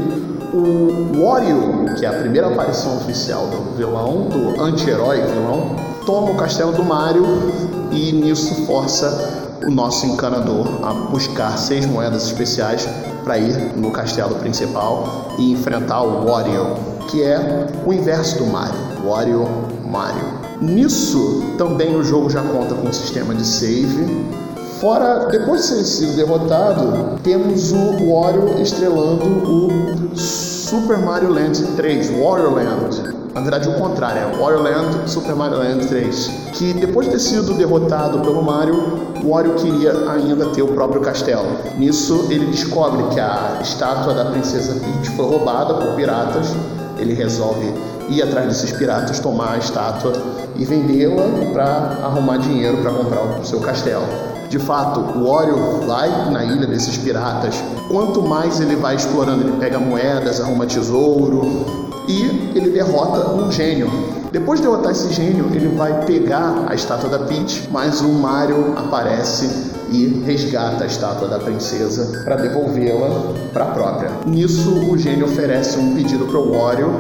o 0.53 1.25
Wario, 1.25 1.95
que 1.99 2.05
é 2.05 2.09
a 2.11 2.13
primeira 2.13 2.49
aparição 2.49 2.99
oficial 2.99 3.47
do 3.47 3.79
vilão, 3.79 4.29
do 4.29 4.61
anti-herói 4.61 5.23
vilão, 5.23 5.75
toma 6.05 6.33
o 6.33 6.35
castelo 6.35 6.73
do 6.73 6.85
Mario 6.85 7.25
e 7.91 8.13
nisso 8.13 8.67
força 8.67 9.57
o 9.67 9.71
nosso 9.71 10.05
encanador 10.05 10.67
a 10.83 10.93
buscar 10.93 11.57
seis 11.57 11.87
moedas 11.87 12.27
especiais 12.27 12.87
para 13.25 13.39
ir 13.39 13.77
no 13.77 13.91
castelo 13.91 14.35
principal 14.37 15.35
e 15.39 15.53
enfrentar 15.53 16.03
o 16.03 16.27
Wario, 16.27 16.77
que 17.11 17.23
é 17.23 17.67
o 17.85 17.93
inverso 17.93 18.39
do 18.39 18.47
Mario, 18.47 18.79
Wario 19.05 19.49
Mario. 19.91 20.45
Nisso 20.61 21.43
também 21.59 21.97
o 21.97 22.05
jogo 22.05 22.31
já 22.31 22.43
conta 22.43 22.75
com 22.75 22.89
um 22.89 22.93
sistema 22.93 23.35
de 23.35 23.45
save. 23.45 24.27
Fora, 24.81 25.27
depois 25.31 25.69
de 25.69 25.77
ter 25.77 25.85
sido 25.85 26.17
derrotado, 26.17 27.19
temos 27.23 27.73
o 27.73 28.13
Wario 28.13 28.61
estrelando 28.61 29.25
o 29.25 30.17
Super 30.17 30.99
Mario 30.99 31.31
Land 31.31 31.63
3, 31.77 32.11
Wario 32.11 32.55
Land. 32.55 33.15
Na 33.35 33.41
verdade, 33.41 33.69
o 33.69 33.75
contrário, 33.75 34.21
é 34.21 34.37
Wario 34.37 34.63
Land, 34.63 35.11
Super 35.11 35.35
Mario 35.35 35.59
Land 35.59 35.87
3. 35.87 36.31
Que 36.53 36.73
depois 36.73 37.07
de 37.07 37.15
ter 37.15 37.19
sido 37.21 37.55
derrotado 37.55 38.21
pelo 38.21 38.43
Mario, 38.43 39.04
Wario 39.31 39.55
queria 39.55 39.93
ainda 40.11 40.47
ter 40.47 40.63
o 40.63 40.69
próprio 40.69 41.01
castelo. 41.01 41.47
Nisso, 41.79 42.27
ele 42.31 42.47
descobre 42.47 43.03
que 43.15 43.21
a 43.21 43.59
estátua 43.63 44.13
da 44.15 44.27
princesa 44.27 44.81
Peach 44.81 45.11
foi 45.17 45.27
roubada 45.27 45.75
por 45.75 45.95
piratas. 45.95 46.55
Ele 46.99 47.15
resolve 47.15 47.73
ir 48.09 48.23
atrás 48.23 48.47
desses 48.47 48.73
piratas, 48.73 49.19
tomar 49.19 49.55
a 49.55 49.59
estátua 49.59 50.13
e 50.57 50.65
vendê-la 50.65 51.25
para 51.53 51.99
arrumar 52.05 52.37
dinheiro 52.37 52.79
para 52.79 52.93
comprar 52.93 53.41
o 53.41 53.45
seu 53.45 53.61
castelo. 53.61 54.05
De 54.49 54.59
fato, 54.59 55.01
o 55.01 55.29
Wario 55.29 55.81
vai 55.87 56.31
na 56.31 56.45
ilha 56.45 56.67
desses 56.67 56.97
piratas. 56.99 57.57
Quanto 57.89 58.23
mais 58.23 58.61
ele 58.61 58.77
vai 58.77 58.95
explorando, 58.95 59.43
ele 59.43 59.57
pega 59.59 59.79
moedas, 59.79 60.41
arruma 60.41 60.67
tesouro 60.67 61.65
e 62.07 62.53
ele 62.55 62.71
derrota 62.71 63.31
um 63.31 63.51
gênio 63.51 63.91
depois 64.35 64.59
de 64.59 64.67
derrotar 64.67 64.91
esse 64.91 65.13
gênio, 65.13 65.49
ele 65.55 65.69
vai 65.69 66.05
pegar 66.07 66.67
a 66.67 66.75
estátua 66.75 67.09
da 67.09 67.21
Peach, 67.21 67.69
mas 67.71 68.01
o 68.01 68.09
Mario 68.09 68.77
aparece 68.77 69.49
e 69.93 70.25
resgata 70.27 70.83
a 70.83 70.87
estátua 70.89 71.29
da 71.29 71.39
princesa 71.39 72.25
para 72.25 72.35
devolvê-la 72.35 73.33
para 73.53 73.67
a 73.67 73.69
própria. 73.69 74.11
Nisso, 74.27 74.91
o 74.91 74.99
gênio 74.99 75.27
oferece 75.27 75.79
um 75.79 75.95
pedido 75.95 76.27
para 76.27 76.37
o 76.37 76.51
Wario 76.51 76.91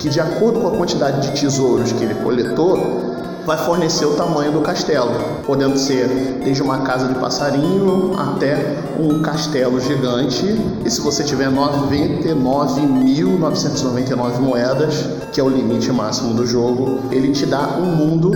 que, 0.00 0.08
de 0.08 0.18
acordo 0.18 0.58
com 0.58 0.66
a 0.66 0.76
quantidade 0.76 1.30
de 1.30 1.40
tesouros 1.40 1.92
que 1.92 2.02
ele 2.02 2.14
coletou, 2.16 3.09
vai 3.44 3.58
fornecer 3.58 4.04
o 4.04 4.14
tamanho 4.14 4.52
do 4.52 4.60
castelo, 4.60 5.10
podendo 5.46 5.76
ser 5.78 6.08
desde 6.42 6.62
uma 6.62 6.80
casa 6.80 7.06
de 7.08 7.14
passarinho 7.14 8.12
até 8.18 8.76
um 8.98 9.22
castelo 9.22 9.80
gigante. 9.80 10.44
E 10.84 10.90
se 10.90 11.00
você 11.00 11.24
tiver 11.24 11.50
99.999 11.50 14.38
moedas, 14.38 15.06
que 15.32 15.40
é 15.40 15.44
o 15.44 15.48
limite 15.48 15.90
máximo 15.92 16.34
do 16.34 16.46
jogo, 16.46 17.00
ele 17.10 17.32
te 17.32 17.46
dá 17.46 17.78
um 17.78 17.96
mundo 17.96 18.30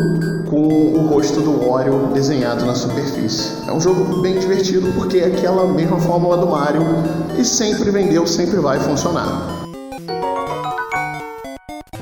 com 0.49 0.95
o 0.95 1.07
rosto 1.09 1.41
do 1.41 1.69
Wario 1.69 2.09
desenhado 2.13 2.65
na 2.65 2.75
superfície. 2.75 3.53
É 3.67 3.73
um 3.73 3.81
jogo 3.81 4.21
bem 4.21 4.39
divertido 4.39 4.93
porque 4.93 5.19
é 5.19 5.27
aquela 5.27 5.67
mesma 5.67 5.99
fórmula 5.99 6.37
do 6.37 6.47
Mario 6.47 6.83
e 7.39 7.45
sempre 7.45 7.91
vendeu, 7.91 8.27
sempre 8.27 8.59
vai 8.59 8.79
funcionar. 8.79 9.65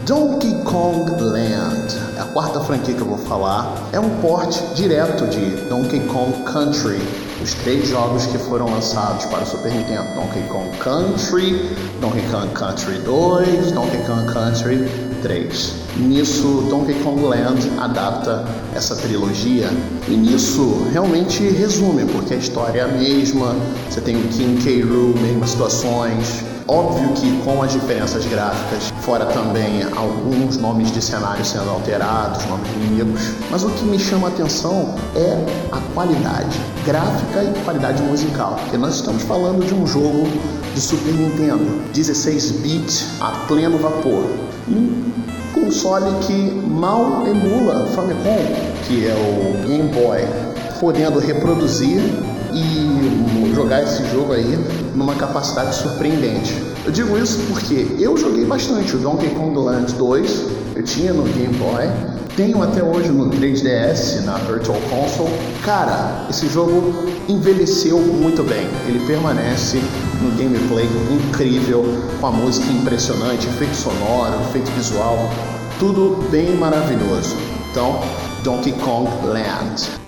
Donkey 0.04 0.52
Kong 0.64 1.08
Land, 1.20 2.11
quarta 2.32 2.60
franquia 2.60 2.94
que 2.94 3.00
eu 3.00 3.06
vou 3.06 3.18
falar, 3.18 3.90
é 3.92 4.00
um 4.00 4.08
port 4.20 4.56
direto 4.74 5.26
de 5.26 5.40
Donkey 5.68 6.00
Kong 6.00 6.32
Country, 6.44 6.98
os 7.42 7.54
três 7.54 7.88
jogos 7.88 8.24
que 8.26 8.38
foram 8.38 8.70
lançados 8.70 9.26
para 9.26 9.42
o 9.42 9.46
Super 9.46 9.72
Nintendo: 9.72 10.14
Donkey 10.14 10.42
Kong 10.48 10.76
Country, 10.78 11.76
Donkey 12.00 12.22
Kong 12.30 12.48
Country 12.54 12.98
2, 13.00 13.72
Donkey 13.72 13.98
Kong 14.06 14.32
Country 14.32 14.88
3. 15.22 15.74
Nisso, 15.98 16.66
Donkey 16.70 16.94
Kong 17.02 17.22
Land 17.22 17.70
adapta 17.78 18.44
essa 18.74 18.96
trilogia 18.96 19.68
e 20.08 20.12
nisso 20.12 20.86
realmente 20.90 21.42
resume, 21.50 22.06
porque 22.06 22.34
a 22.34 22.38
história 22.38 22.80
é 22.80 22.84
a 22.84 22.88
mesma, 22.88 23.54
você 23.90 24.00
tem 24.00 24.16
o 24.16 24.28
King 24.28 24.62
K. 24.62 24.80
Rool, 24.82 25.14
mesmas 25.20 25.50
situações, 25.50 26.44
Óbvio 26.68 27.08
que 27.14 27.42
com 27.44 27.62
as 27.62 27.72
diferenças 27.72 28.24
gráficas, 28.26 28.92
fora 29.00 29.26
também 29.26 29.82
alguns 29.96 30.56
nomes 30.56 30.92
de 30.92 31.02
cenário 31.02 31.44
sendo 31.44 31.68
alterados, 31.70 32.44
nomes 32.46 32.68
de 32.68 32.74
inimigos, 32.76 33.20
mas 33.50 33.64
o 33.64 33.70
que 33.70 33.84
me 33.84 33.98
chama 33.98 34.28
a 34.28 34.30
atenção 34.30 34.94
é 35.16 35.44
a 35.72 35.80
qualidade 35.92 36.58
gráfica 36.84 37.44
e 37.44 37.64
qualidade 37.64 38.02
musical, 38.02 38.56
porque 38.60 38.78
nós 38.78 38.94
estamos 38.96 39.22
falando 39.24 39.66
de 39.66 39.74
um 39.74 39.86
jogo 39.86 40.26
de 40.74 40.80
Super 40.80 41.12
Nintendo, 41.12 41.82
16-bit 41.92 43.06
a 43.20 43.30
pleno 43.46 43.78
vapor. 43.78 44.24
Um 44.68 45.12
console 45.52 46.10
que 46.26 46.50
mal 46.68 47.26
emula 47.26 47.86
Famicom, 47.88 48.38
que 48.86 49.06
é 49.06 49.14
o 49.14 49.66
Game 49.66 49.88
Boy, 49.90 50.20
podendo 50.80 51.18
reproduzir 51.18 52.00
e 52.52 52.91
jogar 53.62 53.82
esse 53.82 54.04
jogo 54.10 54.32
aí 54.32 54.58
numa 54.94 55.14
capacidade 55.14 55.74
surpreendente. 55.76 56.52
Eu 56.84 56.90
digo 56.90 57.16
isso 57.16 57.38
porque 57.48 57.86
eu 57.98 58.16
joguei 58.16 58.44
bastante 58.44 58.96
o 58.96 58.98
Donkey 58.98 59.28
Kong 59.30 59.56
Land 59.56 59.94
2, 59.94 60.46
eu 60.74 60.82
tinha 60.82 61.12
no 61.12 61.22
Game 61.22 61.54
Boy, 61.56 61.86
tenho 62.36 62.60
até 62.60 62.82
hoje 62.82 63.10
no 63.10 63.30
3DS, 63.30 64.24
na 64.24 64.36
Virtual 64.38 64.78
Console. 64.90 65.30
Cara, 65.64 66.26
esse 66.28 66.48
jogo 66.48 66.92
envelheceu 67.28 67.98
muito 67.98 68.42
bem. 68.42 68.66
Ele 68.88 69.06
permanece 69.06 69.80
no 70.20 70.30
gameplay 70.36 70.88
incrível, 71.12 71.84
com 72.20 72.26
a 72.26 72.32
música 72.32 72.66
impressionante, 72.72 73.46
efeito 73.46 73.76
sonoro, 73.76 74.40
efeito 74.48 74.70
visual, 74.72 75.30
tudo 75.78 76.28
bem 76.30 76.56
maravilhoso. 76.56 77.36
Então, 77.70 78.00
Donkey 78.42 78.72
Kong 78.72 79.08
Land. 79.24 80.01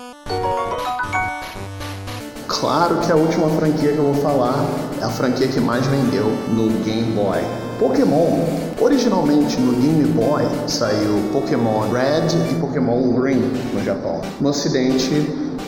Claro 2.60 3.00
que 3.00 3.10
a 3.10 3.16
última 3.16 3.48
franquia 3.50 3.92
que 3.92 3.98
eu 3.98 4.04
vou 4.04 4.14
falar 4.14 4.64
é 5.00 5.04
a 5.04 5.08
franquia 5.08 5.48
que 5.48 5.58
mais 5.60 5.84
vendeu 5.86 6.26
no 6.50 6.68
Game 6.84 7.12
Boy. 7.12 7.40
Pokémon. 7.80 8.44
Originalmente 8.80 9.60
no 9.60 9.72
Game 9.72 10.04
Boy 10.12 10.44
saiu 10.68 11.20
Pokémon 11.32 11.90
Red 11.90 12.28
e 12.52 12.54
Pokémon 12.60 13.12
Green 13.12 13.40
no 13.74 13.82
Japão. 13.84 14.22
No 14.40 14.50
Ocidente 14.50 15.10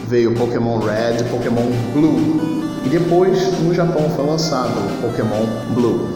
veio 0.07 0.33
Pokémon 0.37 0.79
Red 0.79 1.23
e 1.23 1.25
Pokémon 1.25 1.67
Blue. 1.93 2.65
E 2.85 2.89
depois 2.89 3.59
no 3.61 3.75
Japão 3.75 4.09
foi 4.15 4.25
lançado 4.25 4.73
Pokémon 5.03 5.45
Blue. 5.75 6.09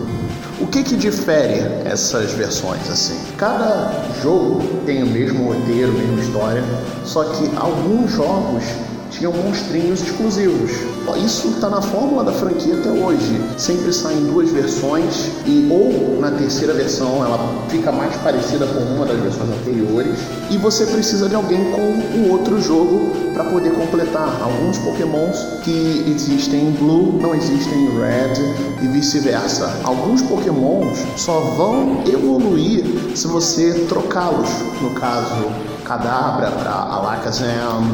O 0.61 0.67
que 0.69 0.85
que 0.85 0.95
difere 0.95 1.65
essas 1.85 2.31
versões 2.33 2.89
assim? 2.89 3.19
Cada 3.37 3.91
jogo 4.23 4.63
tem 4.87 5.03
o 5.03 5.07
mesmo 5.07 5.53
roteiro, 5.53 5.93
mesma 5.93 6.21
história, 6.21 6.63
só 7.05 7.25
que 7.25 7.51
alguns 7.57 8.13
jogos 8.13 8.63
tinham 9.11 9.33
monstrinhos 9.33 10.01
exclusivos. 10.03 10.71
Isso 11.25 11.49
está 11.49 11.69
na 11.69 11.83
fórmula 11.83 12.25
da 12.25 12.33
franquia 12.33 12.75
até 12.75 12.91
hoje. 12.91 13.41
Sempre 13.59 13.93
saem 13.93 14.25
duas 14.27 14.51
versões 14.51 15.29
e 15.45 15.69
ou 15.71 16.19
na 16.21 16.31
terceira 16.31 16.73
versão 16.73 17.25
ela 17.25 17.67
fica 17.69 17.91
mais 17.91 18.15
parecida 18.17 18.67
com 18.67 18.79
uma 18.95 19.05
das 19.05 19.19
versões 19.19 19.51
anteriores 19.51 20.19
e 20.51 20.57
você 20.57 20.87
precisa 20.87 21.29
de 21.29 21.35
alguém 21.35 21.73
com 21.73 21.81
um 21.81 22.31
outro 22.31 22.61
jogo 22.61 23.11
para 23.35 23.45
poder 23.45 23.73
completar. 23.73 24.41
Alguns 24.41 24.79
Pokémons 24.79 25.37
que 25.65 26.05
existem 26.07 26.69
em 26.69 26.71
Blue 26.73 27.19
não 27.21 27.35
existem 27.35 27.87
em 27.87 27.99
Red 27.99 28.83
e 28.83 28.89
vice-versa. 28.89 29.81
Alguns 29.85 30.23
Pokémons 30.23 30.99
só 31.17 31.41
vão 31.41 32.03
evoluir 32.07 32.85
se 33.17 33.27
você 33.27 33.87
trocá-los. 33.89 34.49
No 34.81 34.91
caso, 34.91 35.51
Kadabra 35.85 36.51
para 36.53 36.71
Alakazam, 36.71 37.85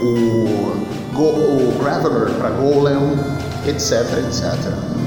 o, 0.00 1.14
Go, 1.14 1.24
o 1.24 1.78
Graveler 1.78 2.30
para 2.34 2.50
Golem, 2.50 3.18
etc, 3.66 4.02
etc. 4.26 5.00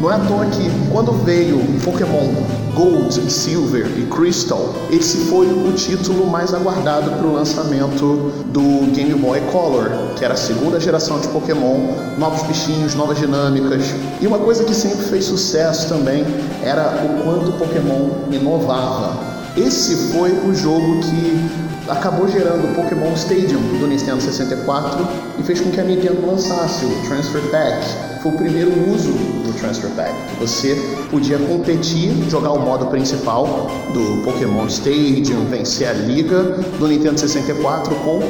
Não 0.00 0.10
é 0.10 0.16
à 0.16 0.18
toa 0.18 0.44
que 0.46 0.70
quando 0.90 1.12
veio 1.24 1.58
Pokémon 1.82 2.34
Gold, 2.74 3.14
Silver 3.30 3.86
e 3.96 4.02
Crystal, 4.06 4.74
esse 4.90 5.16
foi 5.30 5.46
o 5.46 5.72
título 5.72 6.26
mais 6.26 6.52
aguardado 6.52 7.10
para 7.12 7.26
o 7.26 7.32
lançamento 7.32 8.32
do 8.46 8.92
Game 8.92 9.14
Boy 9.14 9.40
Color, 9.52 10.14
que 10.16 10.24
era 10.24 10.34
a 10.34 10.36
segunda 10.36 10.80
geração 10.80 11.20
de 11.20 11.28
Pokémon, 11.28 11.94
novos 12.18 12.42
bichinhos, 12.42 12.94
novas 12.94 13.18
dinâmicas. 13.18 13.94
E 14.20 14.26
uma 14.26 14.38
coisa 14.38 14.64
que 14.64 14.74
sempre 14.74 15.06
fez 15.06 15.24
sucesso 15.24 15.88
também 15.88 16.24
era 16.62 17.02
o 17.04 17.22
quanto 17.22 17.52
Pokémon 17.52 18.10
inovava. 18.32 19.16
Esse 19.56 20.12
foi 20.12 20.32
o 20.32 20.52
jogo 20.52 21.00
que 21.00 21.63
acabou 21.88 22.26
gerando 22.28 22.70
o 22.70 22.74
Pokémon 22.74 23.12
Stadium 23.14 23.60
do 23.78 23.86
Nintendo 23.86 24.20
64 24.20 25.06
e 25.38 25.42
fez 25.42 25.60
com 25.60 25.70
que 25.70 25.80
a 25.80 25.84
Nintendo 25.84 26.26
lançasse 26.26 26.84
o 26.84 27.08
Transfer 27.08 27.42
Pack. 27.50 28.22
Foi 28.22 28.32
o 28.32 28.36
primeiro 28.36 28.70
uso 28.90 29.12
do 29.12 29.52
Transfer 29.58 29.90
Pack, 29.90 30.14
você 30.40 30.74
podia 31.10 31.38
competir, 31.38 32.10
jogar 32.30 32.52
o 32.52 32.58
modo 32.58 32.86
principal 32.86 33.70
do 33.92 34.22
Pokémon 34.24 34.66
Stadium, 34.66 35.44
vencer 35.50 35.88
a 35.88 35.92
liga 35.92 36.42
do 36.78 36.88
Nintendo 36.88 37.20
64 37.20 37.94
com 37.96 38.20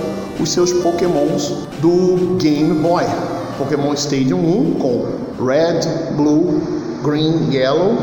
os 0.43 0.51
seus 0.51 0.73
Pokémons 0.73 1.69
do 1.81 2.37
Game 2.39 2.75
Boy. 2.81 3.05
Pokémon 3.57 3.95
Stadium 3.95 4.41
1 4.41 4.75
com 4.81 5.07
Red, 5.47 5.81
Blue, 6.17 6.61
Green, 7.05 7.53
Yellow, 7.53 7.97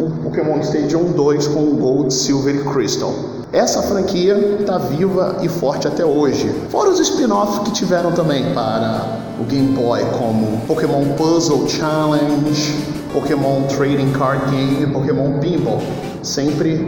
o 0.00 0.10
Pokémon 0.24 0.58
Stadium 0.62 1.12
2 1.12 1.46
com 1.46 1.76
Gold, 1.76 2.12
Silver 2.12 2.56
e 2.56 2.64
Crystal. 2.64 3.33
Essa 3.54 3.80
franquia 3.82 4.34
está 4.58 4.78
viva 4.78 5.36
e 5.40 5.48
forte 5.48 5.86
até 5.86 6.04
hoje. 6.04 6.52
Fora 6.70 6.90
os 6.90 6.98
spin-offs 6.98 7.60
que 7.60 7.70
tiveram 7.70 8.10
também 8.10 8.52
para 8.52 9.20
o 9.38 9.44
Game 9.44 9.68
Boy, 9.68 10.04
como 10.18 10.60
Pokémon 10.66 11.14
Puzzle 11.16 11.68
Challenge, 11.68 12.74
Pokémon 13.12 13.62
Trading 13.68 14.10
Card 14.10 14.50
Game, 14.50 14.92
Pokémon 14.92 15.38
Pinball. 15.38 15.80
Sempre 16.20 16.84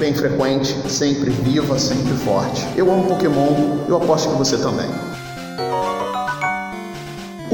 bem 0.00 0.12
frequente, 0.12 0.74
sempre 0.90 1.30
viva, 1.30 1.78
sempre 1.78 2.12
forte. 2.14 2.66
Eu 2.76 2.90
amo 2.90 3.04
Pokémon, 3.04 3.84
eu 3.86 3.96
aposto 3.96 4.30
que 4.30 4.36
você 4.36 4.56
também 4.56 4.88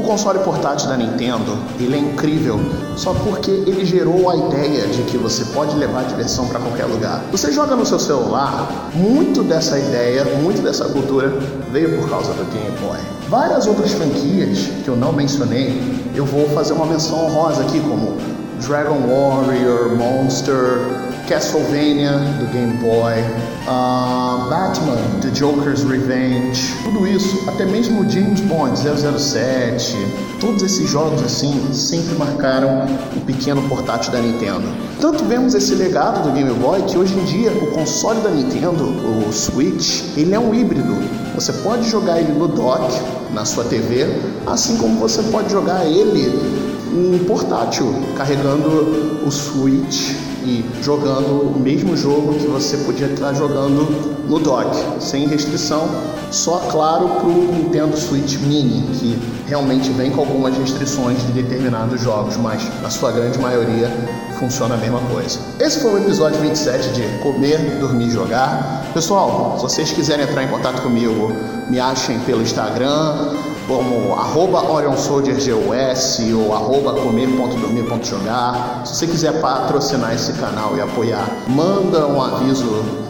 console 0.03 0.39
portátil 0.39 0.89
da 0.89 0.97
Nintendo, 0.97 1.57
ele 1.79 1.95
é 1.95 1.99
incrível 1.99 2.59
só 2.95 3.13
porque 3.13 3.51
ele 3.51 3.85
gerou 3.85 4.29
a 4.29 4.35
ideia 4.35 4.87
de 4.87 5.01
que 5.03 5.17
você 5.17 5.45
pode 5.45 5.75
levar 5.75 6.01
a 6.01 6.03
diversão 6.03 6.47
para 6.47 6.59
qualquer 6.59 6.85
lugar. 6.85 7.23
Você 7.31 7.51
joga 7.51 7.75
no 7.75 7.85
seu 7.85 7.99
celular, 7.99 8.89
muito 8.93 9.43
dessa 9.43 9.77
ideia, 9.79 10.25
muito 10.41 10.61
dessa 10.61 10.85
cultura 10.85 11.29
veio 11.71 11.97
por 11.99 12.09
causa 12.09 12.33
do 12.33 12.45
Game 12.51 12.77
Boy. 12.79 12.99
Várias 13.29 13.67
outras 13.67 13.91
franquias 13.91 14.69
que 14.83 14.87
eu 14.87 14.95
não 14.95 15.11
mencionei, 15.11 15.81
eu 16.15 16.25
vou 16.25 16.47
fazer 16.49 16.73
uma 16.73 16.85
menção 16.85 17.25
honrosa 17.25 17.61
aqui 17.63 17.79
como 17.81 18.17
Dragon 18.61 18.99
Warrior, 19.07 19.95
Monster, 19.95 20.79
Castlevania 21.27 22.11
do 22.39 22.45
Game 22.53 22.73
Boy, 22.77 23.15
uh, 23.67 24.49
Batman, 24.49 25.19
The 25.21 25.29
Joker's 25.31 25.83
Revenge, 25.83 26.73
tudo 26.85 27.05
isso, 27.05 27.43
até 27.49 27.65
mesmo 27.65 28.09
James 28.09 28.39
Bond 28.41 28.79
007, 28.79 29.97
todos 30.39 30.63
esses 30.63 30.89
jogos 30.89 31.21
assim 31.21 31.73
sempre 31.73 32.15
marcaram 32.15 32.85
o 33.13 33.19
pequeno 33.25 33.61
portátil 33.67 34.13
da 34.13 34.19
Nintendo. 34.19 34.63
Tanto 35.01 35.25
vemos 35.25 35.53
esse 35.53 35.75
legado 35.75 36.23
do 36.23 36.33
Game 36.33 36.53
Boy 36.53 36.81
que 36.83 36.97
hoje 36.97 37.13
em 37.13 37.25
dia 37.25 37.51
o 37.51 37.67
console 37.71 38.21
da 38.21 38.29
Nintendo, 38.29 38.85
o 38.85 39.33
Switch, 39.33 40.05
ele 40.15 40.33
é 40.33 40.39
um 40.39 40.55
híbrido. 40.55 40.95
Você 41.35 41.51
pode 41.51 41.89
jogar 41.89 42.19
ele 42.19 42.31
no 42.31 42.47
dock, 42.47 42.89
na 43.33 43.43
sua 43.43 43.65
TV, 43.65 44.07
assim 44.45 44.77
como 44.77 44.97
você 44.97 45.21
pode 45.23 45.51
jogar 45.51 45.85
ele 45.85 46.67
um 46.93 47.19
portátil 47.25 47.93
carregando 48.15 49.25
o 49.25 49.29
Switch 49.29 50.26
e 50.47 50.65
jogando 50.81 51.55
o 51.55 51.59
mesmo 51.59 51.97
jogo 51.97 52.33
que 52.35 52.47
você 52.47 52.77
podia 52.77 53.07
estar 53.07 53.33
jogando 53.33 54.25
no 54.25 54.39
dock, 54.39 55.03
sem 55.03 55.27
restrição, 55.27 55.89
só 56.31 56.59
claro 56.71 57.09
para 57.09 57.27
o 57.27 57.51
Nintendo 57.53 57.97
Switch 57.97 58.37
Mini, 58.37 58.81
que 58.93 59.19
realmente 59.45 59.89
vem 59.91 60.09
com 60.11 60.21
algumas 60.21 60.57
restrições 60.57 61.17
de 61.25 61.33
determinados 61.33 62.01
jogos, 62.01 62.37
mas 62.37 62.61
na 62.81 62.89
sua 62.89 63.11
grande 63.11 63.37
maioria 63.39 63.91
funciona 64.39 64.75
a 64.75 64.77
mesma 64.77 64.99
coisa. 65.11 65.39
Esse 65.59 65.81
foi 65.81 65.95
o 65.95 65.97
episódio 65.97 66.39
27 66.39 66.89
de 66.93 67.01
Comer, 67.19 67.79
Dormir 67.79 68.07
e 68.07 68.11
Jogar. 68.11 68.85
Pessoal, 68.93 69.55
se 69.57 69.63
vocês 69.63 69.91
quiserem 69.91 70.25
entrar 70.25 70.43
em 70.43 70.47
contato 70.47 70.81
comigo, 70.81 71.33
me 71.69 71.79
achem 71.79 72.19
pelo 72.19 72.41
Instagram, 72.41 73.35
como 73.67 74.15
arroba 74.15 74.61
OrionSoldierGUS 74.71 76.19
ou 76.33 76.53
arroba 76.53 76.93
comer.dormir.jogar. 76.93 78.83
Se 78.85 78.95
você 78.95 79.07
quiser 79.07 79.41
patrocinar 79.41 80.13
esse 80.13 80.33
canal 80.33 80.77
e 80.77 80.81
apoiar, 80.81 81.27
manda 81.47 82.07
um 82.07 82.21
aviso 82.21 82.65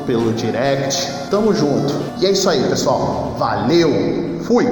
pelo 0.05 0.33
direct. 0.33 1.29
Tamo 1.29 1.53
junto. 1.53 1.93
E 2.19 2.25
é 2.25 2.31
isso 2.31 2.49
aí, 2.49 2.63
pessoal. 2.67 3.35
Valeu! 3.37 3.89
Fui! 4.43 4.65